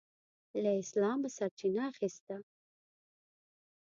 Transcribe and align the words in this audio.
له 0.63 0.71
اسلامه 0.81 1.29
سرچینه 1.37 1.81
اخیسته. 1.91 2.35